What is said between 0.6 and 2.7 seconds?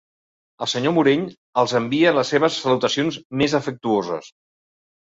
El senyor Morell els envia les seves